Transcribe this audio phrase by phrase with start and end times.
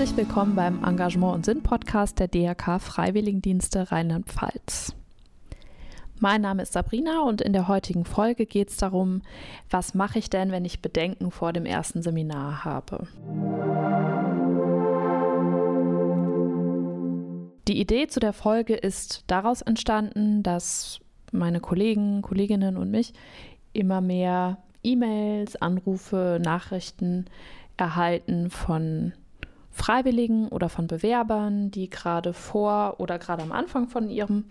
[0.00, 4.94] Herzlich willkommen beim Engagement und Sinn Podcast der DRK Freiwilligendienste Rheinland-Pfalz.
[6.18, 9.20] Mein Name ist Sabrina und in der heutigen Folge geht es darum,
[9.68, 13.08] was mache ich denn, wenn ich Bedenken vor dem ersten Seminar habe.
[17.68, 23.12] Die Idee zu der Folge ist daraus entstanden, dass meine Kollegen, Kolleginnen und mich
[23.74, 27.26] immer mehr E-Mails, Anrufe, Nachrichten
[27.76, 29.12] erhalten von
[29.70, 34.44] Freiwilligen oder von Bewerbern, die gerade vor oder gerade am Anfang von ihrem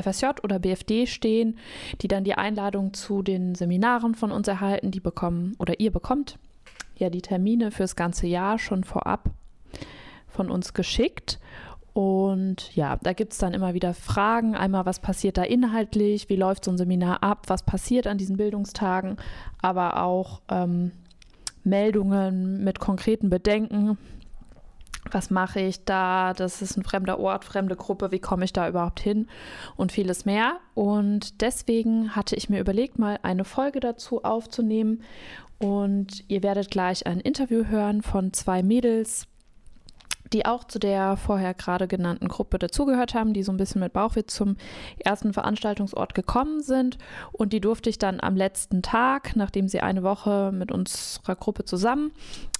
[0.00, 1.58] FSJ oder BFD stehen,
[2.00, 6.38] die dann die Einladung zu den Seminaren von uns erhalten, die bekommen oder ihr bekommt
[6.96, 9.30] ja die Termine fürs ganze Jahr schon vorab
[10.28, 11.40] von uns geschickt.
[11.92, 14.54] Und ja, da gibt es dann immer wieder Fragen.
[14.54, 16.28] Einmal, was passiert da inhaltlich?
[16.28, 17.46] Wie läuft so ein Seminar ab?
[17.48, 19.16] Was passiert an diesen Bildungstagen?
[19.60, 20.92] Aber auch ähm,
[21.64, 23.98] Meldungen mit konkreten Bedenken
[25.14, 28.68] was mache ich da, das ist ein fremder Ort, fremde Gruppe, wie komme ich da
[28.68, 29.28] überhaupt hin
[29.76, 30.58] und vieles mehr.
[30.74, 35.02] Und deswegen hatte ich mir überlegt, mal eine Folge dazu aufzunehmen.
[35.58, 39.26] Und ihr werdet gleich ein Interview hören von zwei Mädels,
[40.32, 43.92] die auch zu der vorher gerade genannten Gruppe dazugehört haben, die so ein bisschen mit
[43.92, 44.56] Bauchweh zum
[44.98, 46.98] ersten Veranstaltungsort gekommen sind.
[47.32, 51.64] Und die durfte ich dann am letzten Tag, nachdem sie eine Woche mit unserer Gruppe
[51.64, 52.12] zusammen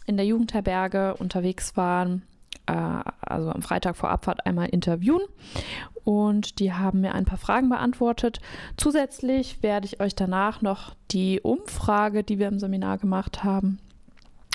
[0.07, 2.23] in der Jugendherberge unterwegs waren,
[2.71, 5.23] äh, also am Freitag vor Abfahrt einmal interviewen
[6.05, 8.41] und die haben mir ein paar Fragen beantwortet.
[8.77, 13.79] Zusätzlich werde ich euch danach noch die Umfrage, die wir im Seminar gemacht haben,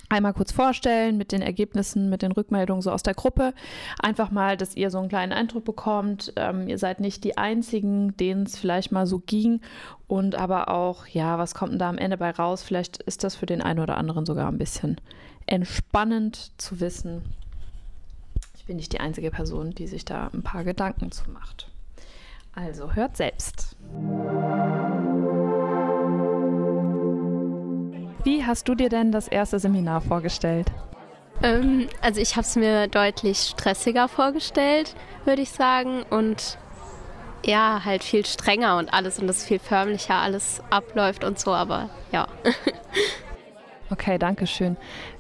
[0.10, 3.54] einmal kurz vorstellen mit den Ergebnissen, mit den Rückmeldungen so aus der Gruppe.
[4.02, 6.34] Einfach mal, dass ihr so einen kleinen Eindruck bekommt.
[6.36, 9.62] Ähm, ihr seid nicht die Einzigen, denen es vielleicht mal so ging.
[10.08, 12.64] Und aber auch, ja, was kommt denn da am Ende bei raus?
[12.64, 15.02] Vielleicht ist das für den einen oder anderen sogar ein bisschen
[15.48, 17.22] entspannend zu wissen,
[18.66, 21.70] bin nicht die einzige Person, die sich da ein paar Gedanken zu macht.
[22.54, 23.76] Also hört selbst.
[28.24, 30.72] Wie hast du dir denn das erste Seminar vorgestellt?
[31.44, 36.04] Ähm, also ich habe es mir deutlich stressiger vorgestellt, würde ich sagen.
[36.10, 36.58] Und
[37.44, 41.90] ja, halt viel strenger und alles und das viel förmlicher alles abläuft und so, aber
[42.12, 42.28] ja.
[43.92, 44.78] Okay, danke schön.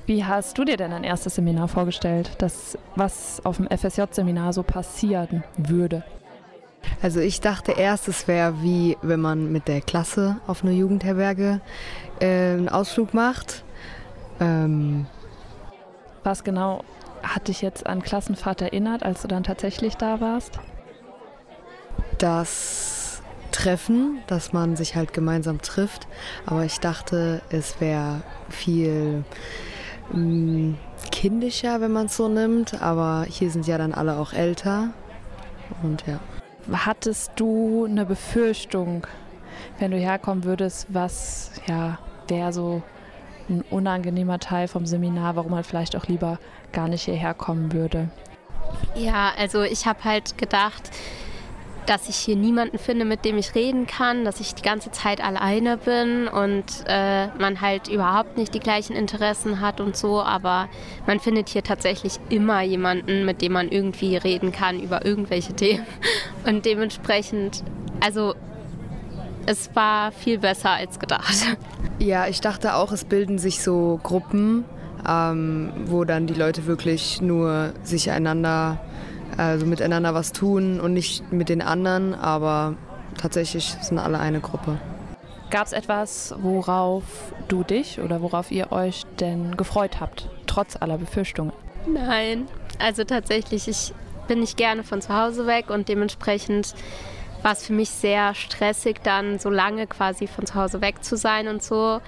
[0.08, 4.64] Wie hast du dir denn ein erstes Seminar vorgestellt, das, was auf dem FSJ-Seminar so
[4.64, 6.04] passieren würde?
[7.02, 11.62] Also ich dachte erst, es wäre wie wenn man mit der Klasse auf eine Jugendherberge
[12.20, 13.64] äh, einen Ausflug macht.
[14.40, 15.06] Ähm
[16.24, 16.84] was genau
[17.22, 20.60] hat dich jetzt an Klassenfahrt erinnert, als du dann tatsächlich da warst?
[22.18, 22.95] Das
[23.56, 26.08] Treffen, dass man sich halt gemeinsam trifft.
[26.46, 29.24] Aber ich dachte, es wäre viel
[30.12, 30.78] mh, mm,
[31.12, 32.82] kindischer, wenn man es so nimmt.
[32.82, 34.90] Aber hier sind ja dann alle auch älter.
[35.84, 36.20] Und ja.
[36.72, 39.08] Hattest du eine Befürchtung,
[39.80, 42.82] wenn du herkommen würdest, was ja wäre so
[43.48, 46.40] ein unangenehmer Teil vom Seminar, warum man vielleicht auch lieber
[46.74, 48.10] gar nicht hierher kommen würde?
[48.96, 50.90] Ja, also ich habe halt gedacht,
[51.86, 55.24] dass ich hier niemanden finde, mit dem ich reden kann, dass ich die ganze Zeit
[55.24, 60.68] alleine bin und äh, man halt überhaupt nicht die gleichen Interessen hat und so, aber
[61.06, 65.86] man findet hier tatsächlich immer jemanden, mit dem man irgendwie reden kann über irgendwelche Themen
[66.46, 67.64] und dementsprechend,
[68.02, 68.36] also
[69.46, 71.36] es war viel besser als gedacht.
[72.00, 74.66] Ja, ich dachte auch, es bilden sich so Gruppen,
[75.08, 78.80] ähm, wo dann die Leute wirklich nur sich einander
[79.38, 82.76] also miteinander was tun und nicht mit den anderen, aber
[83.18, 84.78] tatsächlich sind alle eine Gruppe.
[85.52, 87.04] Gab es etwas, worauf
[87.48, 91.54] du dich oder worauf ihr euch denn gefreut habt, trotz aller Befürchtungen?
[91.88, 92.48] Nein,
[92.80, 93.94] also tatsächlich, ich
[94.28, 96.74] bin nicht gerne von zu Hause weg und dementsprechend
[97.44, 101.16] war es für mich sehr stressig, dann so lange quasi von zu Hause weg zu
[101.16, 102.02] sein und so.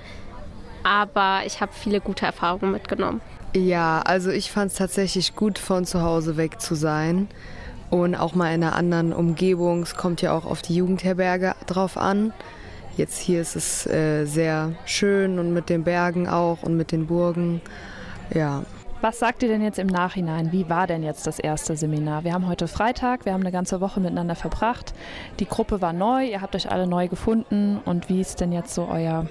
[0.84, 3.22] Aber ich habe viele gute Erfahrungen mitgenommen.
[3.56, 7.28] Ja, also ich fand es tatsächlich gut, von zu Hause weg zu sein
[7.90, 9.84] und auch mal in einer anderen Umgebung.
[9.84, 12.34] Es kommt ja auch auf die Jugendherberge drauf an.
[12.98, 17.08] Jetzt hier ist es äh, sehr schön und mit den Bergen auch und mit den
[17.08, 17.62] Burgen.
[18.34, 18.64] Ja.
[19.02, 20.52] Was sagt ihr denn jetzt im Nachhinein?
[20.52, 22.24] Wie war denn jetzt das erste Seminar?
[22.24, 24.96] Wir haben heute Freitag, wir haben eine ganze Woche miteinander verbracht.
[25.40, 27.80] Die Gruppe war neu, ihr habt euch alle neu gefunden.
[27.86, 29.28] Und wie ist denn jetzt so euer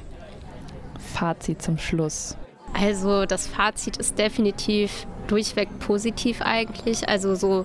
[1.14, 2.36] Fazit zum Schluss?
[2.78, 7.08] Also das Fazit ist definitiv durchweg positiv eigentlich.
[7.08, 7.64] Also so,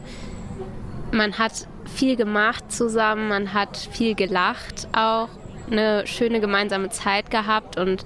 [1.12, 5.28] man hat viel gemacht zusammen, man hat viel gelacht auch,
[5.70, 8.06] eine schöne gemeinsame Zeit gehabt und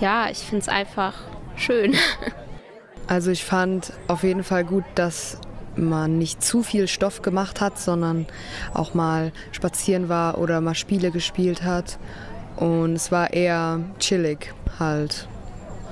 [0.00, 1.14] ja, ich finde es einfach
[1.56, 1.94] schön.
[3.08, 5.40] Also ich fand auf jeden Fall gut, dass
[5.76, 8.26] man nicht zu viel Stoff gemacht hat, sondern
[8.74, 12.00] auch mal spazieren war oder mal Spiele gespielt hat.
[12.56, 15.28] Und es war eher chillig halt.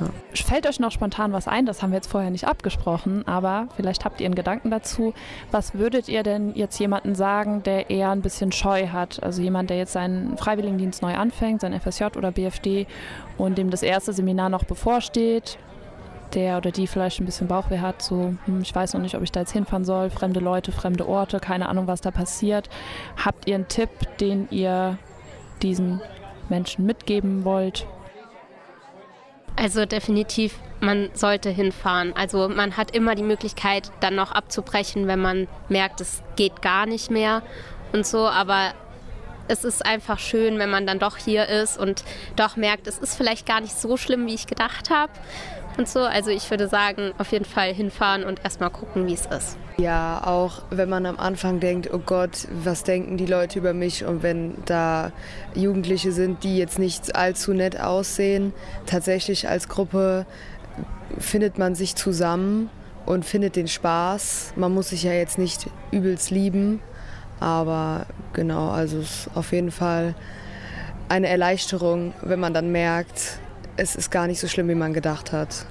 [0.00, 0.08] Ja.
[0.34, 1.66] Fällt euch noch spontan was ein?
[1.66, 5.14] Das haben wir jetzt vorher nicht abgesprochen, aber vielleicht habt ihr einen Gedanken dazu.
[5.50, 9.22] Was würdet ihr denn jetzt jemanden sagen, der eher ein bisschen Scheu hat?
[9.22, 12.86] Also jemand, der jetzt seinen Freiwilligendienst neu anfängt, sein FSJ oder BFD
[13.38, 15.58] und dem das erste Seminar noch bevorsteht,
[16.34, 19.22] der oder die vielleicht ein bisschen Bauchweh hat, so hm, ich weiß noch nicht, ob
[19.22, 22.68] ich da jetzt hinfahren soll, fremde Leute, fremde Orte, keine Ahnung, was da passiert.
[23.22, 24.98] Habt ihr einen Tipp, den ihr
[25.62, 26.00] diesen
[26.48, 27.86] Menschen mitgeben wollt?
[29.56, 32.14] Also definitiv, man sollte hinfahren.
[32.16, 36.86] Also man hat immer die Möglichkeit, dann noch abzubrechen, wenn man merkt, es geht gar
[36.86, 37.42] nicht mehr
[37.92, 38.26] und so.
[38.26, 38.74] Aber
[39.46, 42.04] es ist einfach schön, wenn man dann doch hier ist und
[42.36, 45.12] doch merkt, es ist vielleicht gar nicht so schlimm, wie ich gedacht habe
[45.78, 46.00] und so.
[46.00, 49.56] Also ich würde sagen, auf jeden Fall hinfahren und erstmal gucken, wie es ist.
[49.76, 54.04] Ja, auch wenn man am Anfang denkt, oh Gott, was denken die Leute über mich
[54.04, 55.10] und wenn da
[55.54, 58.52] Jugendliche sind, die jetzt nicht allzu nett aussehen,
[58.86, 60.26] tatsächlich als Gruppe
[61.18, 62.70] findet man sich zusammen
[63.04, 64.54] und findet den Spaß.
[64.56, 66.80] Man muss sich ja jetzt nicht übelst lieben,
[67.40, 70.14] aber genau, also es ist auf jeden Fall
[71.08, 73.38] eine Erleichterung, wenn man dann merkt,
[73.76, 75.66] es ist gar nicht so schlimm, wie man gedacht hat.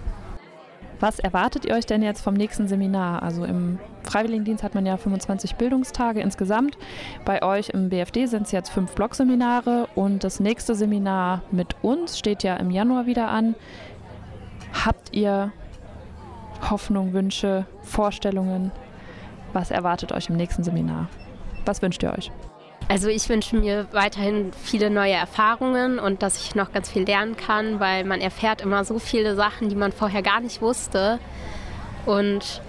[1.00, 3.24] Was erwartet ihr euch denn jetzt vom nächsten Seminar?
[3.24, 6.78] Also im Freiwilligendienst hat man ja 25 Bildungstage insgesamt.
[7.26, 12.18] Bei euch im BFD sind es jetzt fünf Blockseminare und das nächste Seminar mit uns
[12.18, 13.56] steht ja im Januar wieder an.
[14.86, 15.52] Habt ihr
[16.70, 18.72] Hoffnung, Wünsche, Vorstellungen?
[19.52, 21.10] Was erwartet euch im nächsten Seminar?
[21.66, 22.32] Was wünscht ihr euch?
[22.90, 27.38] Also ich wünsche mir weiterhin viele neue Erfahrungen und dass ich noch ganz viel lernen
[27.38, 31.20] kann, weil man erfährt immer so viele Sachen, die man vorher gar nicht wusste.
[32.06, 32.62] Und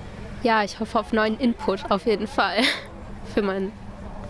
[0.42, 2.58] ja, ich hoffe auf neuen Input auf jeden Fall
[3.34, 3.72] für mein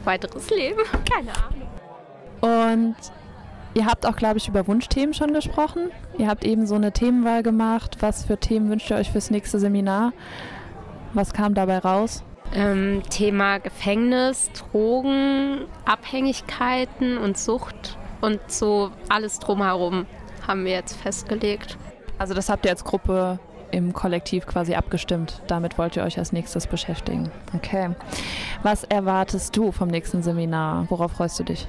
[0.05, 0.81] weiteres Leben.
[1.11, 1.65] Keine Ahnung.
[2.75, 2.97] Und
[3.75, 5.91] ihr habt auch, glaube ich, über Wunschthemen schon gesprochen.
[6.19, 7.99] Ihr habt eben so eine themenwahl gemacht.
[8.01, 10.13] Was für Themen wünscht ihr euch fürs nächste Seminar?
[11.13, 12.23] Was kam dabei raus?
[12.55, 20.07] Ähm, Thema Gefängnis, Drogen, Abhängigkeiten und Sucht und so alles drumherum
[20.47, 21.77] haben wir jetzt festgelegt.
[22.19, 23.39] Also das habt ihr als Gruppe
[23.71, 25.43] im Kollektiv quasi abgestimmt.
[25.49, 27.31] Damit wollt ihr euch als nächstes beschäftigen.
[27.55, 27.91] Okay.
[28.63, 30.87] Was erwartest du vom nächsten Seminar?
[30.91, 31.67] Worauf freust du dich?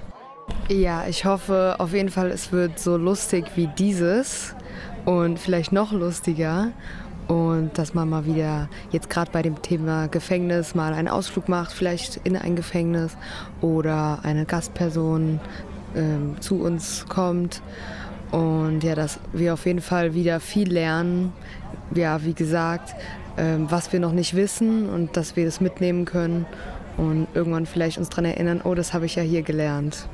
[0.70, 4.56] Ja, ich hoffe auf jeden Fall, es wird so lustig wie dieses
[5.06, 6.72] und vielleicht noch lustiger
[7.28, 11.72] und dass man mal wieder jetzt gerade bei dem Thema Gefängnis mal einen Ausflug macht,
[11.72, 13.18] vielleicht in ein Gefängnis
[13.62, 15.40] oder eine Gastperson
[15.96, 17.62] ähm, zu uns kommt.
[18.32, 21.34] Und ja, dass wir auf jeden Fall wieder viel lernen.
[21.94, 22.96] Ja, wie gesagt,
[23.38, 26.46] ähm, was wir noch nicht wissen und dass wir das mitnehmen können
[26.98, 30.08] und irgendwann vielleicht uns daran erinnern, oh, das habe ich ja hier gelernt.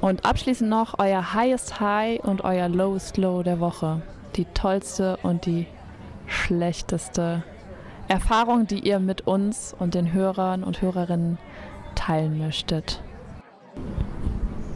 [0.00, 4.02] Und abschließend noch euer Highest High und euer Lowest Low der Woche.
[4.36, 5.66] Die tollste und die
[6.26, 7.42] schlechteste
[8.08, 11.38] Erfahrung, die ihr mit uns und den Hörern und Hörerinnen
[11.94, 13.02] teilen möchtet?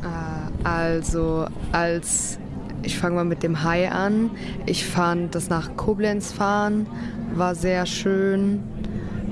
[0.02, 2.38] Äh, also als
[2.82, 4.30] ich fange mal mit dem High an.
[4.64, 6.86] Ich fand das nach Koblenz fahren
[7.38, 8.62] war sehr schön.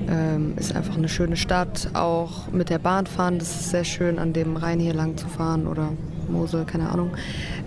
[0.09, 1.89] Ähm, ist einfach eine schöne Stadt.
[1.93, 5.27] Auch mit der Bahn fahren, das ist sehr schön, an dem Rhein hier lang zu
[5.27, 5.91] fahren oder
[6.29, 7.11] Mosel, keine Ahnung.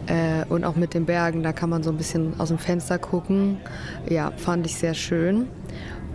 [0.07, 2.99] Äh, und auch mit den Bergen, da kann man so ein bisschen aus dem Fenster
[2.99, 3.59] gucken.
[4.09, 5.49] Ja, fand ich sehr schön.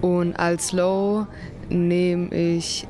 [0.01, 1.27] Und als Low
[1.69, 2.87] nehme ich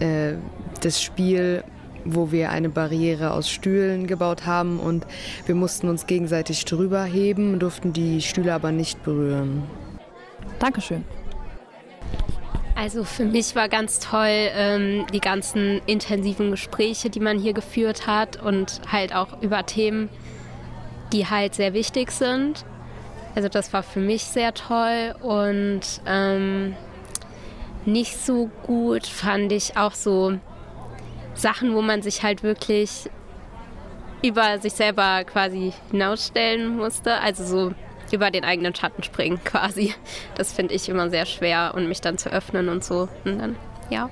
[0.00, 0.34] äh,
[0.80, 1.64] das Spiel,
[2.04, 5.06] wo wir eine Barriere aus Stühlen gebaut haben und
[5.46, 9.64] wir mussten uns gegenseitig drüber heben, durften die Stühle aber nicht berühren.
[10.58, 11.04] Dankeschön.
[12.80, 18.06] Also für mich war ganz toll ähm, die ganzen intensiven Gespräche, die man hier geführt
[18.06, 20.08] hat und halt auch über Themen,
[21.12, 22.64] die halt sehr wichtig sind.
[23.34, 26.76] Also das war für mich sehr toll und ähm,
[27.84, 30.38] nicht so gut fand ich auch so
[31.34, 33.10] Sachen, wo man sich halt wirklich
[34.22, 37.14] über sich selber quasi hinausstellen musste.
[37.14, 37.74] Also so
[38.12, 39.94] über den eigenen Schatten springen quasi.
[40.34, 43.08] Das finde ich immer sehr schwer und mich dann zu öffnen und so.
[43.24, 43.56] Und dann,
[43.90, 44.10] ja.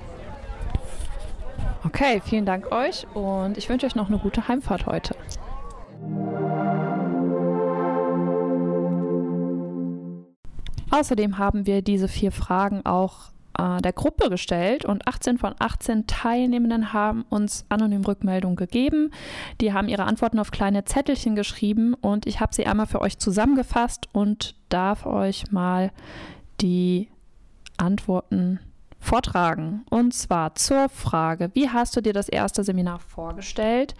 [1.83, 5.15] Okay, vielen Dank euch und ich wünsche euch noch eine gute Heimfahrt heute.
[10.89, 16.07] Außerdem haben wir diese vier Fragen auch äh, der Gruppe gestellt und 18 von 18
[16.07, 19.11] Teilnehmenden haben uns anonym Rückmeldungen gegeben.
[19.61, 23.17] Die haben ihre Antworten auf kleine Zettelchen geschrieben und ich habe sie einmal für euch
[23.17, 25.91] zusammengefasst und darf euch mal
[26.61, 27.09] die
[27.77, 28.59] Antworten
[28.99, 29.85] vortragen.
[29.89, 33.93] Und zwar zur Frage, wie hast du dir das erste Seminar vorgestellt?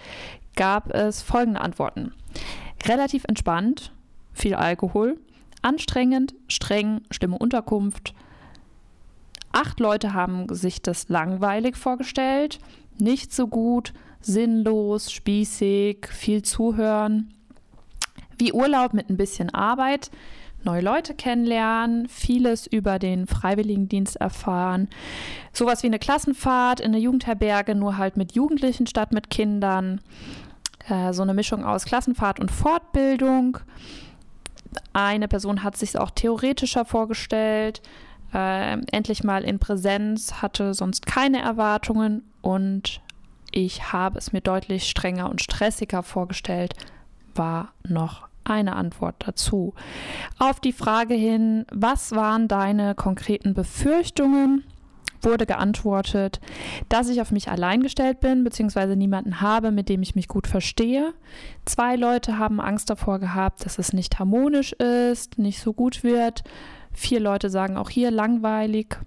[0.56, 2.14] Gab es folgende Antworten.
[2.86, 3.92] Relativ entspannt,
[4.34, 5.20] viel Alkohol,
[5.62, 8.14] anstrengend, streng, schlimme Unterkunft.
[9.52, 12.60] Acht Leute haben sich das langweilig vorgestellt,
[13.00, 17.34] nicht so gut, sinnlos, spießig, viel zuhören.
[18.38, 20.12] Wie Urlaub mit ein bisschen Arbeit,
[20.64, 24.90] neue Leute kennenlernen, vieles über den Freiwilligendienst erfahren.
[25.54, 30.02] Sowas wie eine Klassenfahrt in eine Jugendherberge, nur halt mit Jugendlichen statt mit Kindern.
[30.88, 33.60] Äh, so eine Mischung aus Klassenfahrt und Fortbildung.
[34.94, 37.82] Eine Person hat sich auch theoretischer vorgestellt,
[38.34, 43.02] äh, endlich mal in Präsenz, hatte sonst keine Erwartungen und
[43.52, 46.74] ich habe es mir deutlich strenger und stressiger vorgestellt,
[47.34, 49.74] war noch eine Antwort dazu.
[50.40, 54.64] Auf die Frage hin, was waren deine konkreten Befürchtungen?
[55.22, 56.40] wurde geantwortet,
[56.90, 60.48] dass ich auf mich allein gestellt bin, beziehungsweise niemanden habe, mit dem ich mich gut
[60.48, 61.14] verstehe.
[61.66, 66.44] Zwei Leute haben Angst davor gehabt, dass es nicht harmonisch ist, nicht so gut wird.
[66.98, 68.98] Vier Leute sagen auch hier langweilig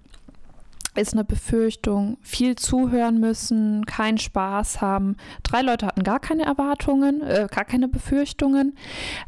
[0.95, 5.17] ist eine Befürchtung, viel zuhören müssen, keinen Spaß haben.
[5.43, 8.77] Drei Leute hatten gar keine Erwartungen, äh, gar keine Befürchtungen.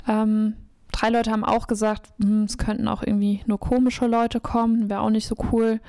[0.08, 0.56] Ähm,
[0.94, 5.02] drei Leute haben auch gesagt, hm, es könnten auch irgendwie nur komische Leute kommen, wäre
[5.02, 5.82] auch nicht so cool.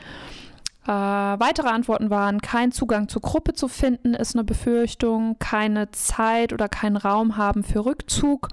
[0.84, 6.52] Äh, weitere Antworten waren, kein Zugang zur Gruppe zu finden, ist eine Befürchtung, keine Zeit
[6.52, 8.48] oder keinen Raum haben für Rückzug,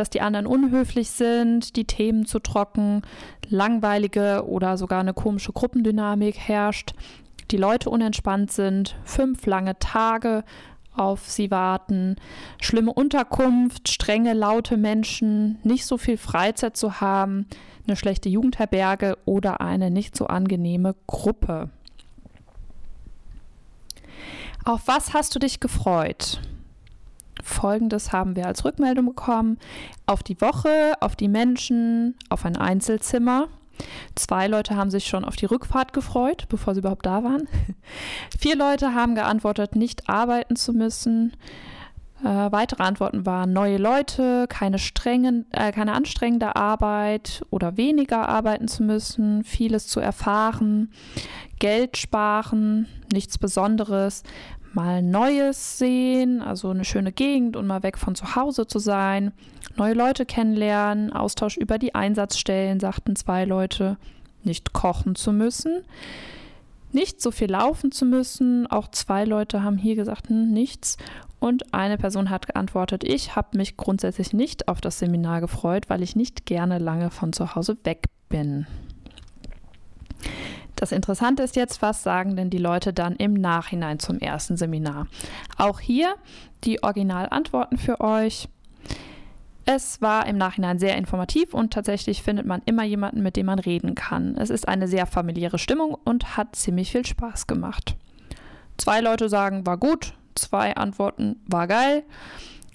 [0.00, 3.02] dass die anderen unhöflich sind, die Themen zu trocken,
[3.50, 6.94] langweilige oder sogar eine komische Gruppendynamik herrscht,
[7.50, 10.42] die Leute unentspannt sind, fünf lange Tage
[10.96, 12.16] auf sie warten,
[12.62, 17.46] schlimme Unterkunft, strenge, laute Menschen, nicht so viel Freizeit zu haben,
[17.86, 21.68] eine schlechte Jugendherberge oder eine nicht so angenehme Gruppe.
[24.64, 26.40] Auf was hast du dich gefreut?
[27.42, 29.58] Folgendes haben wir als Rückmeldung bekommen.
[30.06, 33.48] Auf die Woche, auf die Menschen, auf ein Einzelzimmer.
[34.14, 37.48] Zwei Leute haben sich schon auf die Rückfahrt gefreut, bevor sie überhaupt da waren.
[38.38, 41.32] Vier Leute haben geantwortet, nicht arbeiten zu müssen.
[42.22, 48.68] Äh, weitere Antworten waren neue Leute, keine, strengen, äh, keine anstrengende Arbeit oder weniger arbeiten
[48.68, 50.92] zu müssen, vieles zu erfahren,
[51.58, 54.22] Geld sparen, nichts Besonderes,
[54.72, 59.32] mal Neues sehen, also eine schöne Gegend und mal weg von zu Hause zu sein,
[59.76, 63.96] neue Leute kennenlernen, Austausch über die Einsatzstellen, sagten zwei Leute,
[64.42, 65.82] nicht kochen zu müssen,
[66.92, 70.96] nicht so viel laufen zu müssen, auch zwei Leute haben hier gesagt, hm, nichts
[71.38, 76.02] und eine Person hat geantwortet, ich habe mich grundsätzlich nicht auf das Seminar gefreut, weil
[76.02, 78.66] ich nicht gerne lange von zu Hause weg bin.
[80.80, 85.08] Das Interessante ist jetzt, was sagen denn die Leute dann im Nachhinein zum ersten Seminar?
[85.58, 86.14] Auch hier
[86.64, 88.48] die Originalantworten für euch.
[89.66, 93.58] Es war im Nachhinein sehr informativ und tatsächlich findet man immer jemanden, mit dem man
[93.58, 94.38] reden kann.
[94.38, 97.94] Es ist eine sehr familiäre Stimmung und hat ziemlich viel Spaß gemacht.
[98.78, 102.04] Zwei Leute sagen, war gut, zwei Antworten war geil.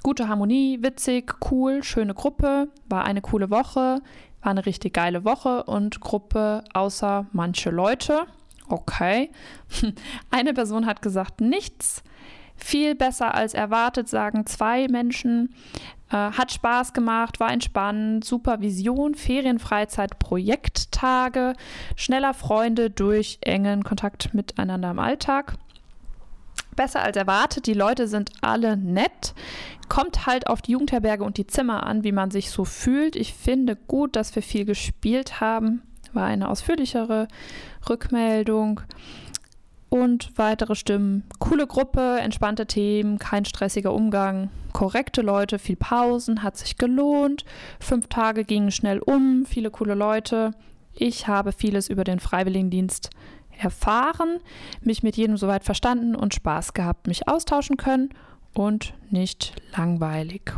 [0.03, 4.03] Gute Harmonie, witzig, cool, schöne Gruppe, war eine coole Woche,
[4.45, 8.25] war eine richtig geile Woche und Gruppe außer manche Leute.
[8.69, 9.31] Okay.
[10.31, 12.03] Eine Person hat gesagt, nichts.
[12.55, 15.53] Viel besser als erwartet, sagen zwei Menschen.
[16.09, 21.53] Äh, hat Spaß gemacht, war entspannt, Supervision, Ferienfreizeit, Projekttage,
[21.95, 25.57] schneller Freunde durch engen Kontakt miteinander im Alltag
[26.75, 27.67] besser als erwartet.
[27.67, 29.33] Die Leute sind alle nett.
[29.89, 33.15] Kommt halt auf die Jugendherberge und die Zimmer an, wie man sich so fühlt.
[33.15, 35.81] Ich finde gut, dass wir viel gespielt haben.
[36.13, 37.27] War eine ausführlichere
[37.89, 38.81] Rückmeldung.
[39.89, 41.23] Und weitere Stimmen.
[41.39, 47.45] Coole Gruppe, entspannte Themen, kein stressiger Umgang, korrekte Leute, viel Pausen, hat sich gelohnt.
[47.79, 50.51] Fünf Tage gingen schnell um, viele coole Leute.
[50.93, 53.09] Ich habe vieles über den Freiwilligendienst
[53.59, 54.39] erfahren,
[54.81, 58.09] mich mit jedem soweit verstanden und Spaß gehabt, mich austauschen können
[58.53, 60.53] und nicht langweilig.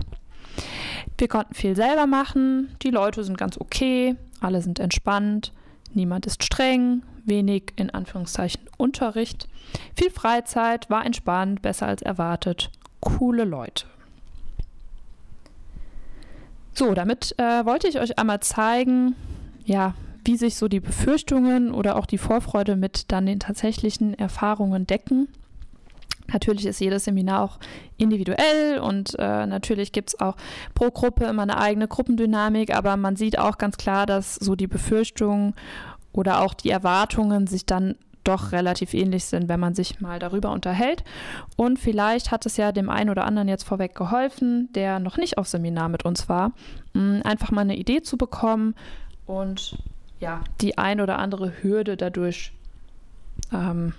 [1.18, 5.52] Wir konnten viel selber machen, die Leute sind ganz okay, alle sind entspannt,
[5.94, 9.48] niemand ist streng, wenig in Anführungszeichen Unterricht,
[9.96, 13.86] viel Freizeit, war entspannt, besser als erwartet, coole Leute.
[16.74, 19.16] So, damit äh, wollte ich euch einmal zeigen,
[19.66, 19.96] ja,
[20.28, 25.30] wie sich so die Befürchtungen oder auch die Vorfreude mit dann den tatsächlichen Erfahrungen decken.
[26.32, 27.58] Natürlich ist jedes Seminar auch
[27.96, 30.36] individuell und äh, natürlich gibt es auch
[30.76, 34.68] pro Gruppe immer eine eigene Gruppendynamik, aber man sieht auch ganz klar, dass so die
[34.68, 35.54] Befürchtungen
[36.12, 40.52] oder auch die Erwartungen sich dann doch relativ ähnlich sind, wenn man sich mal darüber
[40.52, 41.06] unterhält.
[41.56, 45.38] Und vielleicht hat es ja dem einen oder anderen jetzt vorweg geholfen, der noch nicht
[45.38, 46.52] auf Seminar mit uns war,
[47.24, 48.76] einfach mal eine Idee zu bekommen
[49.26, 49.78] und
[50.20, 52.54] ja, die ein oder andere Hürde dadurch
[53.52, 53.94] ähm,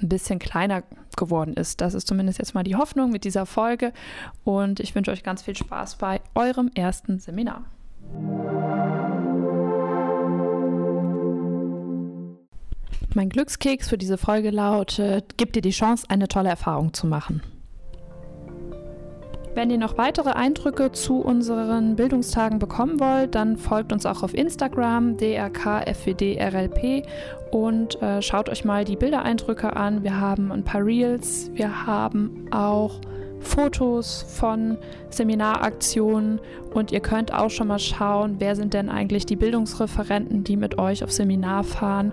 [0.00, 0.82] ein bisschen kleiner
[1.16, 1.80] geworden ist.
[1.80, 3.92] Das ist zumindest jetzt mal die Hoffnung mit dieser Folge
[4.44, 7.64] und ich wünsche euch ganz viel Spaß bei eurem ersten Seminar.
[13.14, 17.42] Mein Glückskeks für diese Folge lautet, gib dir die Chance, eine tolle Erfahrung zu machen.
[19.54, 24.32] Wenn ihr noch weitere Eindrücke zu unseren Bildungstagen bekommen wollt, dann folgt uns auch auf
[24.32, 27.06] Instagram drkfwdrlp
[27.50, 30.02] und äh, schaut euch mal die Bildereindrücke an.
[30.02, 32.98] Wir haben ein paar Reels, wir haben auch
[33.40, 34.78] Fotos von
[35.10, 36.40] Seminaraktionen
[36.72, 40.78] und ihr könnt auch schon mal schauen, wer sind denn eigentlich die Bildungsreferenten, die mit
[40.78, 42.12] euch auf Seminar fahren.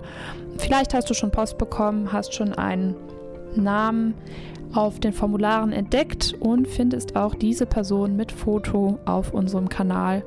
[0.58, 2.96] Vielleicht hast du schon Post bekommen, hast schon einen
[3.54, 4.14] Namen
[4.72, 10.22] auf den Formularen entdeckt und findest auch diese Person mit Foto auf unserem Kanal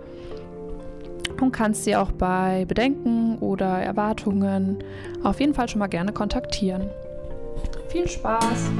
[1.42, 4.80] und kannst sie auch bei Bedenken oder Erwartungen
[5.24, 6.90] auf jeden Fall schon mal gerne kontaktieren.
[7.90, 8.72] Viel Spaß!